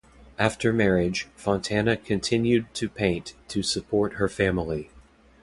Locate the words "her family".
4.13-4.89